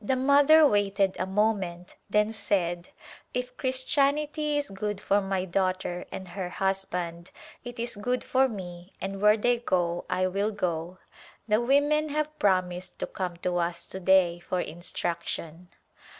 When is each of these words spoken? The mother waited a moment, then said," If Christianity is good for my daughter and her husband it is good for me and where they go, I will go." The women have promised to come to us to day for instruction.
The 0.00 0.14
mother 0.14 0.64
waited 0.64 1.16
a 1.18 1.26
moment, 1.26 1.96
then 2.08 2.30
said," 2.30 2.90
If 3.34 3.56
Christianity 3.56 4.56
is 4.56 4.70
good 4.70 5.00
for 5.00 5.20
my 5.20 5.44
daughter 5.44 6.04
and 6.12 6.28
her 6.28 6.48
husband 6.48 7.32
it 7.64 7.80
is 7.80 7.96
good 7.96 8.22
for 8.22 8.48
me 8.48 8.92
and 9.00 9.20
where 9.20 9.36
they 9.36 9.56
go, 9.58 10.04
I 10.08 10.28
will 10.28 10.52
go." 10.52 10.98
The 11.48 11.60
women 11.60 12.10
have 12.10 12.38
promised 12.38 13.00
to 13.00 13.08
come 13.08 13.36
to 13.38 13.58
us 13.58 13.88
to 13.88 13.98
day 13.98 14.38
for 14.38 14.60
instruction. 14.60 15.70